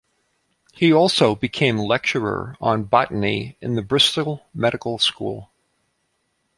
He 0.73 0.91
also 0.91 1.35
became 1.35 1.77
lecturer 1.77 2.57
on 2.59 2.85
botany 2.85 3.55
in 3.61 3.75
the 3.75 3.83
Bristol 3.83 4.47
medical 4.51 4.97
school. 4.97 5.51